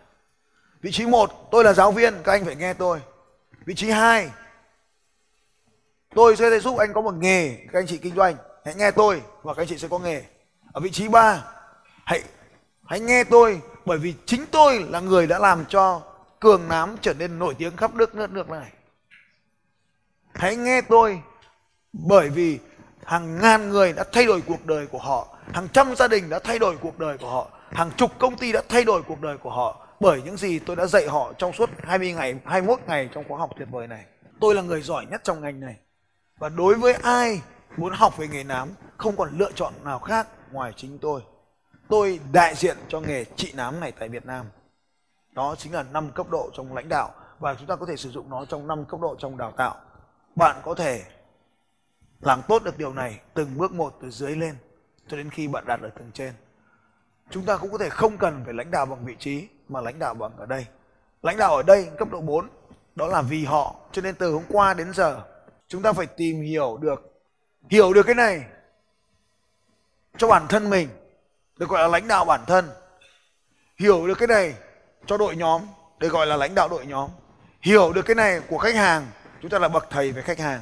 Vị 0.81 0.91
trí 0.91 1.05
một, 1.05 1.47
tôi 1.51 1.63
là 1.63 1.73
giáo 1.73 1.91
viên, 1.91 2.23
các 2.23 2.31
anh 2.31 2.45
phải 2.45 2.55
nghe 2.55 2.73
tôi. 2.73 3.01
Vị 3.65 3.75
trí 3.75 3.89
hai, 3.89 4.29
tôi 6.15 6.35
sẽ 6.35 6.59
giúp 6.59 6.77
anh 6.77 6.93
có 6.93 7.01
một 7.01 7.13
nghề, 7.13 7.55
các 7.71 7.79
anh 7.79 7.88
chị 7.88 7.97
kinh 7.97 8.15
doanh. 8.15 8.35
Hãy 8.65 8.75
nghe 8.75 8.91
tôi 8.91 9.21
và 9.43 9.53
các 9.53 9.61
anh 9.61 9.67
chị 9.67 9.77
sẽ 9.77 9.88
có 9.88 9.99
nghề. 9.99 10.23
Ở 10.73 10.81
vị 10.81 10.91
trí 10.91 11.07
ba, 11.07 11.45
hãy 12.05 12.23
hãy 12.85 12.99
nghe 12.99 13.23
tôi, 13.23 13.61
bởi 13.85 13.97
vì 13.97 14.13
chính 14.25 14.45
tôi 14.51 14.85
là 14.89 14.99
người 14.99 15.27
đã 15.27 15.39
làm 15.39 15.65
cho 15.65 16.01
cường 16.39 16.67
nám 16.67 16.95
trở 17.01 17.13
nên 17.13 17.39
nổi 17.39 17.55
tiếng 17.57 17.77
khắp 17.77 17.95
nước 17.95 18.15
nước 18.15 18.31
nước 18.31 18.49
này. 18.49 18.71
Hãy 20.33 20.55
nghe 20.55 20.81
tôi, 20.81 21.21
bởi 21.93 22.29
vì 22.29 22.59
hàng 23.05 23.41
ngàn 23.41 23.69
người 23.69 23.93
đã 23.93 24.03
thay 24.11 24.25
đổi 24.25 24.43
cuộc 24.47 24.65
đời 24.65 24.88
của 24.88 24.97
họ 24.97 25.27
hàng 25.53 25.67
trăm 25.73 25.95
gia 25.95 26.07
đình 26.07 26.29
đã 26.29 26.39
thay 26.39 26.59
đổi 26.59 26.77
cuộc 26.77 26.99
đời 26.99 27.17
của 27.17 27.29
họ. 27.29 27.47
Hàng 27.71 27.91
chục 27.97 28.11
công 28.19 28.37
ty 28.37 28.51
đã 28.51 28.61
thay 28.69 28.83
đổi 28.83 29.01
cuộc 29.03 29.21
đời 29.21 29.37
của 29.37 29.49
họ 29.49 29.85
bởi 29.99 30.21
những 30.21 30.37
gì 30.37 30.59
tôi 30.59 30.75
đã 30.75 30.85
dạy 30.85 31.07
họ 31.07 31.33
trong 31.37 31.53
suốt 31.53 31.69
20 31.83 32.13
ngày 32.13 32.35
21 32.45 32.79
ngày 32.87 33.09
trong 33.13 33.23
khóa 33.27 33.37
học 33.37 33.49
tuyệt 33.57 33.67
vời 33.71 33.87
này. 33.87 34.05
Tôi 34.39 34.55
là 34.55 34.61
người 34.61 34.81
giỏi 34.81 35.05
nhất 35.05 35.21
trong 35.23 35.41
ngành 35.41 35.59
này. 35.59 35.75
Và 36.37 36.49
đối 36.49 36.75
với 36.75 36.93
ai 36.93 37.41
muốn 37.77 37.93
học 37.93 38.17
về 38.17 38.27
nghề 38.27 38.43
nám, 38.43 38.69
không 38.97 39.15
còn 39.15 39.37
lựa 39.37 39.51
chọn 39.51 39.73
nào 39.83 39.99
khác 39.99 40.27
ngoài 40.51 40.73
chính 40.75 40.97
tôi. 40.99 41.21
Tôi 41.87 42.19
đại 42.31 42.55
diện 42.55 42.77
cho 42.87 42.99
nghề 42.99 43.25
trị 43.25 43.51
nám 43.55 43.79
này 43.79 43.91
tại 43.91 44.09
Việt 44.09 44.25
Nam. 44.25 44.45
Đó 45.31 45.55
chính 45.57 45.73
là 45.73 45.83
năm 45.83 46.11
cấp 46.11 46.29
độ 46.29 46.49
trong 46.53 46.75
lãnh 46.75 46.89
đạo 46.89 47.11
và 47.39 47.55
chúng 47.55 47.67
ta 47.67 47.75
có 47.75 47.85
thể 47.85 47.95
sử 47.95 48.11
dụng 48.11 48.29
nó 48.29 48.45
trong 48.45 48.67
năm 48.67 48.85
cấp 48.85 48.99
độ 48.99 49.15
trong 49.19 49.37
đào 49.37 49.51
tạo. 49.57 49.75
Bạn 50.35 50.55
có 50.63 50.73
thể 50.73 51.03
làm 52.21 52.41
tốt 52.47 52.63
được 52.63 52.77
điều 52.77 52.93
này 52.93 53.19
từng 53.33 53.57
bước 53.57 53.71
một 53.71 53.97
từ 54.01 54.09
dưới 54.09 54.35
lên 54.35 54.55
cho 55.09 55.17
đến 55.17 55.29
khi 55.29 55.47
bạn 55.47 55.63
đạt 55.67 55.81
được 55.81 55.89
tầng 55.95 56.11
trên, 56.13 56.33
chúng 57.29 57.45
ta 57.45 57.57
cũng 57.57 57.71
có 57.71 57.77
thể 57.77 57.89
không 57.89 58.17
cần 58.17 58.41
phải 58.45 58.53
lãnh 58.53 58.71
đạo 58.71 58.85
bằng 58.85 59.05
vị 59.05 59.15
trí, 59.19 59.47
mà 59.67 59.81
lãnh 59.81 59.99
đạo 59.99 60.13
bằng 60.13 60.31
ở 60.37 60.45
đây. 60.45 60.65
Lãnh 61.21 61.37
đạo 61.37 61.55
ở 61.55 61.63
đây, 61.63 61.89
cấp 61.97 62.07
độ 62.11 62.21
4 62.21 62.49
đó 62.95 63.07
là 63.07 63.21
vì 63.21 63.45
họ. 63.45 63.75
Cho 63.91 64.01
nên 64.01 64.15
từ 64.15 64.33
hôm 64.33 64.43
qua 64.49 64.73
đến 64.73 64.93
giờ, 64.93 65.21
chúng 65.67 65.81
ta 65.81 65.93
phải 65.93 66.05
tìm 66.05 66.41
hiểu 66.41 66.77
được 66.81 67.21
hiểu 67.69 67.93
được 67.93 68.03
cái 68.03 68.15
này 68.15 68.45
cho 70.17 70.27
bản 70.27 70.47
thân 70.47 70.69
mình, 70.69 70.89
được 71.57 71.69
gọi 71.69 71.81
là 71.81 71.87
lãnh 71.87 72.07
đạo 72.07 72.25
bản 72.25 72.41
thân. 72.47 72.69
Hiểu 73.77 74.07
được 74.07 74.17
cái 74.17 74.27
này 74.27 74.53
cho 75.05 75.17
đội 75.17 75.35
nhóm, 75.35 75.61
được 75.99 76.09
gọi 76.09 76.25
là 76.25 76.37
lãnh 76.37 76.55
đạo 76.55 76.69
đội 76.69 76.85
nhóm. 76.85 77.09
Hiểu 77.61 77.93
được 77.93 78.01
cái 78.01 78.15
này 78.15 78.41
của 78.49 78.57
khách 78.57 78.75
hàng, 78.75 79.07
chúng 79.41 79.51
ta 79.51 79.59
là 79.59 79.67
bậc 79.67 79.87
thầy 79.89 80.11
về 80.11 80.21
khách 80.21 80.39
hàng 80.39 80.61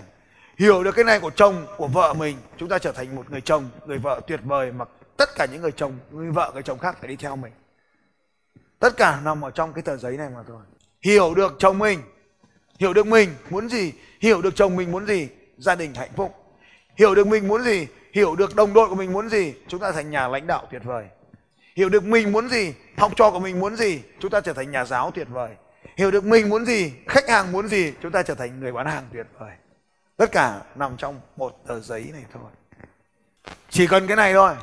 hiểu 0.58 0.84
được 0.84 0.92
cái 0.92 1.06
này 1.06 1.20
của 1.20 1.32
chồng, 1.36 1.66
của 1.78 1.88
vợ 1.88 2.14
mình, 2.14 2.38
chúng 2.58 2.70
ta 2.70 2.80
trở 2.80 2.92
thành 2.92 3.16
một 3.16 3.32
người 3.32 3.42
chồng, 3.42 3.70
người 3.86 3.98
vợ 3.98 4.22
tuyệt 4.28 4.40
vời 4.44 4.72
mà 4.72 4.86
tất 5.18 5.30
cả 5.36 5.46
những 5.52 5.62
người 5.62 5.72
chồng, 5.72 6.00
người 6.12 6.32
vợ, 6.32 6.52
người 6.54 6.64
chồng 6.64 6.80
khác 6.80 6.98
phải 7.00 7.08
đi 7.08 7.16
theo 7.16 7.36
mình. 7.36 7.54
Tất 8.80 8.98
cả 8.98 9.20
nằm 9.24 9.46
ở 9.46 9.52
trong 9.52 9.74
cái 9.74 9.82
tờ 9.82 9.98
giấy 9.98 10.18
này 10.18 10.30
mà 10.36 10.44
thôi. 10.48 10.62
Hiểu 11.02 11.34
được 11.36 11.56
chồng 11.60 11.80
mình, 11.80 12.00
hiểu 12.80 12.94
được 12.94 13.08
mình 13.08 13.30
muốn 13.50 13.70
gì, 13.70 13.94
hiểu 14.20 14.42
được 14.42 14.56
chồng 14.56 14.76
mình 14.76 14.92
muốn 14.92 15.06
gì, 15.06 15.28
gia 15.58 15.76
đình 15.76 15.94
hạnh 15.94 16.12
phúc. 16.16 16.36
Hiểu 16.96 17.16
được 17.16 17.28
mình 17.28 17.48
muốn 17.48 17.64
gì, 17.64 17.88
hiểu 18.14 18.36
được 18.36 18.56
đồng 18.56 18.74
đội 18.74 18.90
của 18.90 18.96
mình 18.96 19.14
muốn 19.14 19.30
gì, 19.30 19.54
chúng 19.68 19.80
ta 19.80 19.92
thành 19.92 20.10
nhà 20.10 20.28
lãnh 20.28 20.48
đạo 20.48 20.68
tuyệt 20.72 20.82
vời. 20.84 21.06
Hiểu 21.76 21.90
được 21.90 22.04
mình 22.04 22.32
muốn 22.32 22.50
gì, 22.50 22.74
học 22.98 23.12
trò 23.16 23.32
của 23.32 23.40
mình 23.40 23.60
muốn 23.60 23.76
gì, 23.76 24.02
chúng 24.20 24.32
ta 24.32 24.42
trở 24.42 24.54
thành 24.54 24.72
nhà 24.72 24.86
giáo 24.86 25.12
tuyệt 25.16 25.28
vời. 25.30 25.50
Hiểu 25.98 26.12
được 26.12 26.24
mình 26.24 26.50
muốn 26.50 26.66
gì, 26.66 26.94
khách 27.08 27.30
hàng 27.30 27.52
muốn 27.52 27.68
gì, 27.68 27.94
chúng 28.02 28.12
ta 28.12 28.24
trở 28.24 28.36
thành 28.36 28.60
người 28.60 28.72
bán 28.72 28.86
hàng 28.86 29.04
tuyệt 29.14 29.26
vời 29.40 29.52
tất 30.18 30.32
cả 30.32 30.62
nằm 30.76 30.98
trong 30.98 31.22
một 31.36 31.68
tờ 31.68 31.80
giấy 31.80 32.10
này 32.14 32.24
thôi. 32.34 32.44
Chỉ 33.70 33.88
cần 33.88 34.08
cái 34.08 34.16
này 34.16 34.34
thôi 34.34 34.56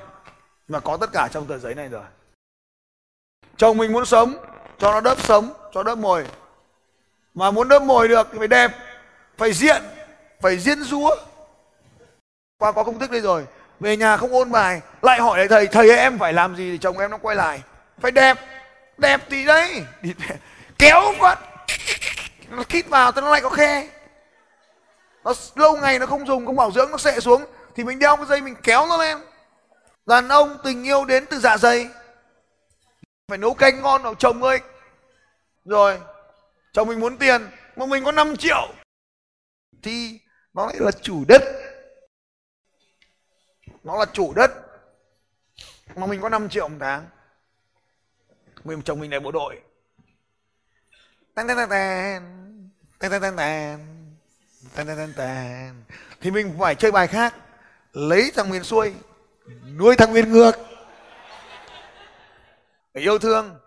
mà 0.69 0.81
có 0.81 0.97
tất 0.97 1.11
cả 1.13 1.29
trong 1.33 1.47
tờ 1.47 1.59
giấy 1.59 1.75
này 1.75 1.89
rồi. 1.89 2.05
Chồng 3.57 3.79
mình 3.79 3.93
muốn 3.93 4.07
sống 4.07 4.35
cho 4.79 4.93
nó 4.93 5.01
đớp 5.01 5.21
sống 5.21 5.53
cho 5.75 5.83
đớp 5.83 5.95
mồi. 5.95 6.27
Mà 7.35 7.51
muốn 7.51 7.69
đớp 7.69 7.83
mồi 7.83 8.09
được 8.09 8.29
thì 8.33 8.39
phải 8.39 8.49
đẹp 8.49 8.71
phải 9.37 9.53
diện 9.53 9.83
phải 10.41 10.59
diễn 10.59 10.83
rúa 10.83 11.17
qua 12.59 12.73
có 12.73 12.85
công 12.85 12.99
thức 12.99 13.11
đây 13.11 13.21
rồi. 13.21 13.47
Về 13.81 13.97
nhà 13.97 14.17
không 14.17 14.33
ôn 14.33 14.51
bài 14.51 14.81
lại 15.03 15.21
hỏi 15.21 15.39
lại 15.39 15.49
thầy 15.49 15.67
thầy 15.67 15.89
ơi, 15.89 15.99
em 15.99 16.19
phải 16.19 16.33
làm 16.33 16.57
gì 16.57 16.73
thì 16.73 16.79
chồng 16.79 16.99
em 16.99 17.11
nó 17.11 17.19
quay 17.19 17.37
lại? 17.37 17.63
Phải 18.01 18.11
đẹp 18.11 18.39
đẹp 18.99 19.21
thì 19.31 19.45
đấy. 19.45 19.85
Kéo 20.79 21.15
phát 21.21 21.39
nó 22.51 22.63
khít 22.69 22.89
vào 22.89 23.13
thì 23.13 23.21
nó 23.21 23.31
lại 23.31 23.41
có 23.41 23.49
khe 23.49 23.89
nó 25.25 25.33
lâu 25.55 25.77
ngày 25.77 25.99
nó 25.99 26.07
không 26.07 26.27
dùng, 26.27 26.47
không 26.47 26.57
bảo 26.57 26.73
dưỡng, 26.73 26.91
nó 26.91 26.97
sệ 26.97 27.21
xuống. 27.21 27.45
Thì 27.75 27.85
mình 27.85 27.99
đeo 27.99 28.17
cái 28.17 28.27
dây, 28.27 28.41
mình 28.41 28.57
kéo 28.63 28.87
nó 28.87 28.97
lên. 28.97 29.19
Đàn 30.07 30.29
ông 30.29 30.59
tình 30.65 30.85
yêu 30.85 31.05
đến 31.05 31.27
từ 31.31 31.39
dạ 31.39 31.59
dày. 31.59 31.89
Phải 33.29 33.39
nấu 33.39 33.55
canh 33.55 33.83
ngon 33.83 34.03
nào 34.03 34.15
chồng 34.15 34.43
ơi 34.43 34.61
rồi, 35.65 36.01
chồng 36.73 36.89
mình 36.89 37.01
muốn 37.01 37.19
tiền, 37.19 37.49
mà 37.77 37.87
mình 37.87 38.05
có 38.05 38.13
5 38.13 38.37
triệu. 38.37 38.75
Thì 39.83 40.21
nó 40.55 40.67
lại 40.67 40.77
là 40.79 40.91
chủ 40.91 41.25
đất. 41.29 41.43
Nó 43.85 43.99
là 43.99 44.05
chủ 44.13 44.33
đất. 44.37 44.51
Mà 45.97 46.07
mình 46.07 46.21
có 46.21 46.29
5 46.29 46.49
triệu 46.49 46.69
một 46.69 46.77
tháng. 46.81 47.07
Mình, 48.65 48.83
chồng 48.83 49.01
mình 49.01 49.11
lại 49.11 49.21
bộ 49.21 49.33
đội. 49.33 49.61
Tan 51.35 51.47
tan 51.49 51.57
tan. 51.57 51.69
Tan 52.99 53.11
tan 53.11 53.23
tan 53.23 53.37
tan 53.37 54.04
tan 54.75 54.87
tan 54.87 54.97
tan 54.97 55.13
tan. 55.17 55.85
Thì 56.21 56.31
mình 56.31 56.57
phải 56.59 56.75
chơi 56.75 56.93
bài 56.93 57.07
khác. 57.07 57.35
Lấy 57.93 58.31
thằng 58.35 58.51
miền 58.51 58.65
xuôi, 58.65 58.95
nuôi 59.79 59.97
thằng 59.97 60.13
miền 60.13 60.33
ngược. 60.33 60.53
Phải 62.95 63.03
yêu 63.03 63.19
thương. 63.19 63.59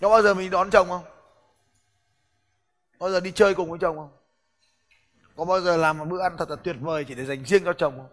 Có 0.00 0.08
bao 0.08 0.22
giờ 0.22 0.34
mình 0.34 0.50
đón 0.50 0.70
chồng 0.70 0.88
không? 0.88 1.04
Bao 2.98 3.10
giờ 3.10 3.20
đi 3.20 3.32
chơi 3.32 3.54
cùng 3.54 3.70
với 3.70 3.78
chồng 3.78 3.96
không? 3.96 4.10
Có 5.36 5.44
bao 5.44 5.60
giờ 5.60 5.76
làm 5.76 5.98
một 5.98 6.04
bữa 6.08 6.22
ăn 6.22 6.36
thật 6.38 6.50
là 6.50 6.56
tuyệt 6.56 6.76
vời 6.80 7.04
chỉ 7.08 7.14
để 7.14 7.24
dành 7.24 7.44
riêng 7.44 7.64
cho 7.64 7.72
chồng 7.72 7.96
không? 7.96 8.08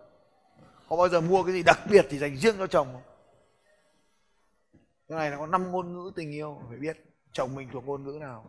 Có 0.89 0.95
bao 0.95 1.09
giờ 1.09 1.21
mua 1.21 1.43
cái 1.43 1.53
gì 1.53 1.63
đặc 1.63 1.79
biệt 1.89 2.05
thì 2.09 2.17
dành 2.17 2.37
riêng 2.37 2.55
cho 2.57 2.67
chồng 2.67 2.87
không? 2.93 3.01
Cái 5.07 5.17
này 5.17 5.29
nó 5.29 5.37
có 5.37 5.47
năm 5.47 5.71
ngôn 5.71 5.93
ngữ 5.93 6.11
tình 6.15 6.31
yêu, 6.31 6.61
phải 6.69 6.77
biết 6.77 6.97
chồng 7.33 7.55
mình 7.55 7.69
thuộc 7.73 7.85
ngôn 7.87 8.03
ngữ 8.03 8.17
nào. 8.19 8.45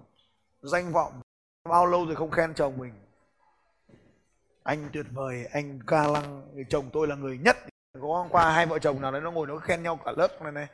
Danh 0.62 0.92
vọng, 0.92 1.20
bao 1.64 1.86
lâu 1.86 2.06
rồi 2.06 2.16
không 2.16 2.30
khen 2.30 2.54
chồng 2.54 2.78
mình 2.78 2.92
anh 4.64 4.88
tuyệt 4.92 5.06
vời, 5.12 5.46
anh 5.52 5.78
ca 5.86 6.06
lăng, 6.06 6.42
chồng 6.68 6.90
tôi 6.92 7.08
là 7.08 7.14
người 7.16 7.38
nhất. 7.38 7.56
Có 8.00 8.08
hôm 8.08 8.28
qua 8.28 8.52
hai 8.52 8.66
vợ 8.66 8.78
chồng 8.78 9.00
nào 9.00 9.12
đấy 9.12 9.20
nó 9.20 9.30
ngồi 9.30 9.46
nó 9.46 9.56
khen 9.56 9.82
nhau 9.82 9.98
cả 10.04 10.12
lớp 10.16 10.42
này 10.42 10.52
này. 10.52 10.66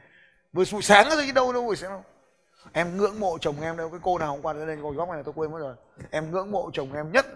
Vừa 0.53 0.65
buổi 0.73 0.83
sáng 0.83 1.07
rồi 1.11 1.33
đâu 1.35 1.53
đâu 1.53 1.63
buổi 1.63 1.77
sáng 1.77 1.91
đâu. 1.91 2.05
Em 2.73 2.97
ngưỡng 2.97 3.21
mộ 3.21 3.39
chồng 3.39 3.61
em 3.61 3.77
đâu, 3.77 3.91
cái 3.91 4.01
cô 4.03 4.19
nào 4.19 4.31
hôm 4.31 4.43
qua 4.43 4.53
đến 4.53 4.81
ngồi 4.81 4.95
góc 4.95 5.09
này 5.09 5.23
tôi 5.25 5.35
quên 5.37 5.53
mất 5.53 5.59
rồi. 5.59 5.75
Em 6.11 6.31
ngưỡng 6.31 6.51
mộ 6.51 6.71
chồng 6.73 6.93
em 6.93 7.13
nhất. 7.13 7.27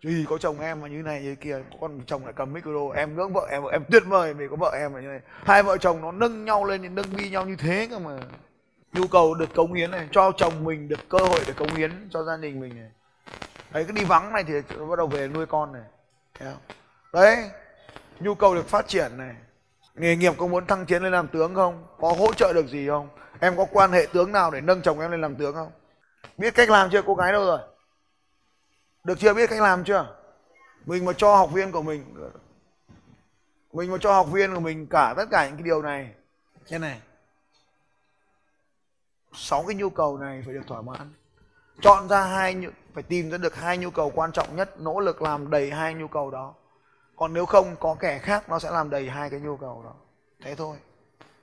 Duy 0.00 0.24
có 0.28 0.38
chồng 0.38 0.60
em 0.60 0.80
mà 0.80 0.88
như 0.88 1.02
này, 1.02 1.22
như 1.22 1.34
kia, 1.34 1.58
con 1.80 2.00
chồng 2.06 2.24
lại 2.24 2.32
cầm 2.36 2.52
micro. 2.52 2.70
Em 2.96 3.16
ngưỡng 3.16 3.32
vợ 3.32 3.46
em 3.50 3.62
em 3.72 3.84
tuyệt 3.90 4.02
vời 4.06 4.34
vì 4.34 4.48
có 4.50 4.56
vợ 4.56 4.70
em 4.78 4.94
là 4.94 5.00
như 5.00 5.08
này. 5.08 5.20
Hai 5.44 5.62
vợ 5.62 5.76
chồng 5.78 6.00
nó 6.00 6.12
nâng 6.12 6.44
nhau 6.44 6.64
lên 6.64 6.94
nâng 6.94 7.16
bi 7.16 7.30
nhau 7.30 7.46
như 7.46 7.56
thế 7.56 7.88
cơ 7.90 7.98
mà. 7.98 8.18
Nhu 8.92 9.06
cầu 9.06 9.34
được 9.34 9.54
cống 9.54 9.72
hiến 9.72 9.90
này, 9.90 10.08
cho 10.12 10.32
chồng 10.36 10.64
mình 10.64 10.88
được 10.88 11.08
cơ 11.08 11.18
hội 11.18 11.40
để 11.46 11.52
cống 11.52 11.74
hiến 11.74 12.08
cho 12.10 12.22
gia 12.22 12.36
đình 12.36 12.60
mình 12.60 12.76
này 12.76 12.90
đấy 13.74 13.84
cái 13.84 13.92
đi 13.92 14.04
vắng 14.04 14.32
này 14.32 14.44
thì 14.44 14.54
bắt 14.90 14.96
đầu 14.96 15.06
về 15.06 15.28
nuôi 15.28 15.46
con 15.46 15.72
này. 15.72 15.82
Thấy 16.34 16.48
không? 16.52 16.76
đấy, 17.12 17.50
nhu 18.20 18.34
cầu 18.34 18.54
được 18.54 18.68
phát 18.68 18.88
triển 18.88 19.16
này. 19.16 19.34
Nghề 19.94 20.16
nghiệp 20.16 20.34
có 20.38 20.46
muốn 20.46 20.66
thăng 20.66 20.86
tiến 20.86 21.02
lên 21.02 21.12
làm 21.12 21.28
tướng 21.28 21.54
không? 21.54 21.86
Có 22.00 22.12
hỗ 22.18 22.32
trợ 22.32 22.52
được 22.52 22.66
gì 22.66 22.88
không? 22.88 23.08
Em 23.40 23.56
có 23.56 23.66
quan 23.72 23.92
hệ 23.92 24.06
tướng 24.12 24.32
nào 24.32 24.50
để 24.50 24.60
nâng 24.60 24.82
chồng 24.82 25.00
em 25.00 25.10
lên 25.10 25.20
làm 25.20 25.36
tướng 25.36 25.54
không? 25.54 25.72
Biết 26.38 26.54
cách 26.54 26.70
làm 26.70 26.90
chưa, 26.90 27.02
cô 27.02 27.14
gái 27.14 27.32
đâu 27.32 27.44
rồi? 27.44 27.58
Được 29.04 29.18
chưa? 29.18 29.34
Biết 29.34 29.50
cách 29.50 29.60
làm 29.60 29.84
chưa? 29.84 30.16
Mình 30.86 31.04
mà 31.04 31.12
cho 31.12 31.36
học 31.36 31.50
viên 31.52 31.72
của 31.72 31.82
mình 31.82 32.14
mình 33.72 33.90
mà 33.90 33.98
cho 34.00 34.12
học 34.12 34.26
viên 34.32 34.54
của 34.54 34.60
mình 34.60 34.86
cả 34.86 35.14
tất 35.16 35.24
cả 35.30 35.46
những 35.46 35.56
cái 35.56 35.62
điều 35.62 35.82
này. 35.82 36.10
Thế 36.66 36.78
này. 36.78 37.00
Sáu 39.32 39.64
cái 39.66 39.74
nhu 39.74 39.90
cầu 39.90 40.18
này 40.18 40.42
phải 40.46 40.54
được 40.54 40.62
thỏa 40.66 40.82
mãn 40.82 41.12
chọn 41.80 42.08
ra 42.08 42.22
hai 42.22 42.56
phải 42.94 43.02
tìm 43.02 43.30
ra 43.30 43.38
được 43.38 43.56
hai 43.56 43.78
nhu 43.78 43.90
cầu 43.90 44.12
quan 44.14 44.32
trọng 44.32 44.56
nhất, 44.56 44.80
nỗ 44.80 45.00
lực 45.00 45.22
làm 45.22 45.50
đầy 45.50 45.70
hai 45.70 45.94
nhu 45.94 46.08
cầu 46.08 46.30
đó. 46.30 46.54
Còn 47.16 47.34
nếu 47.34 47.46
không, 47.46 47.76
có 47.80 47.96
kẻ 48.00 48.18
khác 48.18 48.48
nó 48.48 48.58
sẽ 48.58 48.70
làm 48.70 48.90
đầy 48.90 49.08
hai 49.08 49.30
cái 49.30 49.40
nhu 49.40 49.56
cầu 49.56 49.82
đó. 49.84 49.94
Thế 50.42 50.54
thôi. 50.54 50.76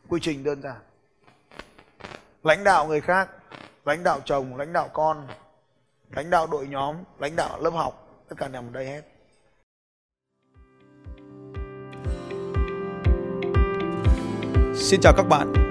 Quy 0.07 0.19
trình 0.21 0.43
đơn 0.43 0.61
giản. 0.61 0.77
Lãnh 2.43 2.63
đạo 2.63 2.87
người 2.87 3.01
khác, 3.01 3.29
lãnh 3.85 4.03
đạo 4.03 4.19
chồng, 4.25 4.57
lãnh 4.57 4.73
đạo 4.73 4.89
con, 4.93 5.27
lãnh 6.09 6.29
đạo 6.29 6.47
đội 6.47 6.67
nhóm, 6.67 6.95
lãnh 7.19 7.35
đạo 7.35 7.61
lớp 7.61 7.69
học, 7.69 8.07
tất 8.29 8.35
cả 8.37 8.47
nằm 8.47 8.67
ở 8.67 8.71
đây 8.71 8.85
hết. 8.85 9.01
Xin 14.75 14.99
chào 15.01 15.13
các 15.17 15.23
bạn 15.29 15.70